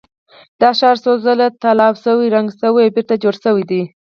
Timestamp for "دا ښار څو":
0.61-1.11